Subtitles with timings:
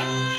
[0.00, 0.29] Bye.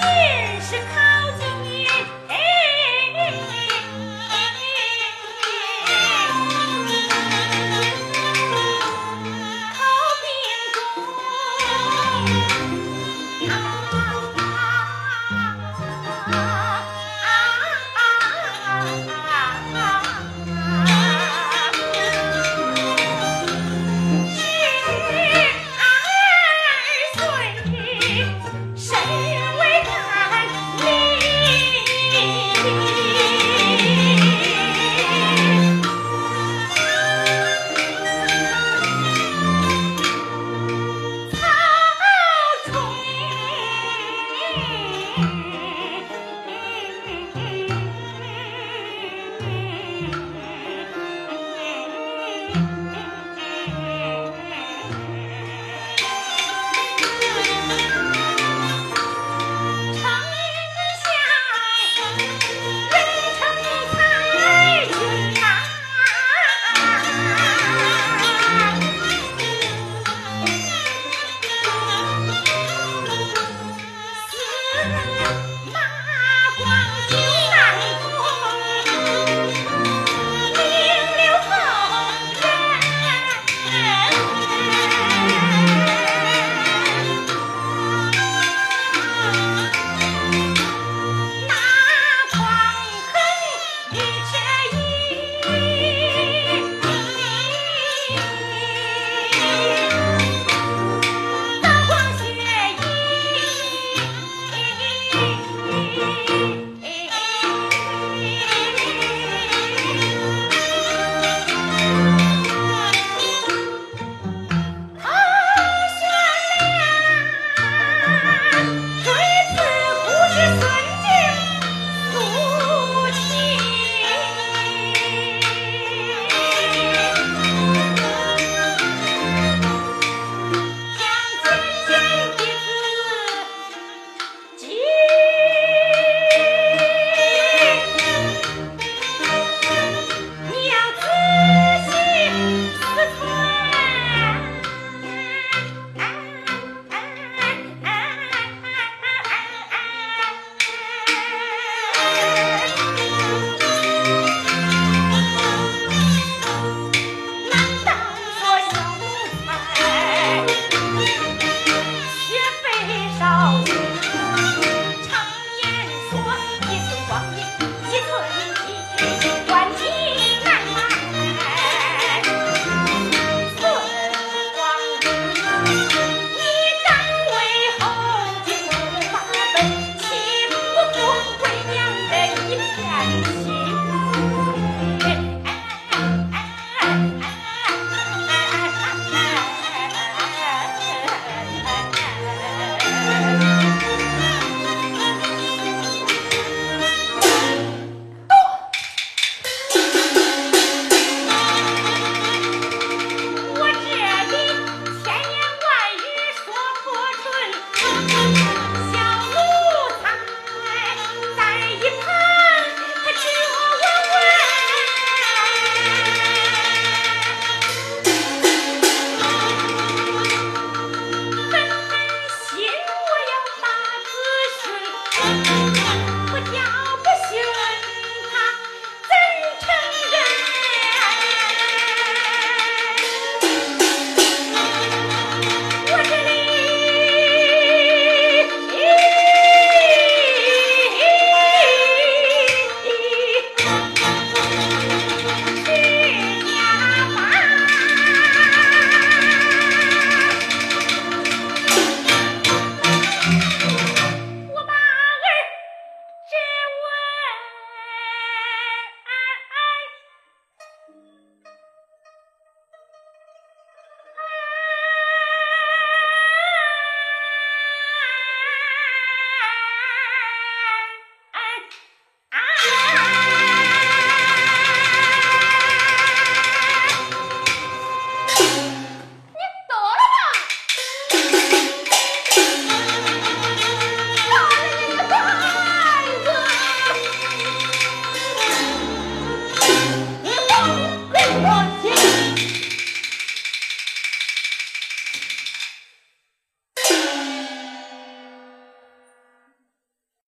[0.00, 0.06] 今
[0.60, 1.07] 是开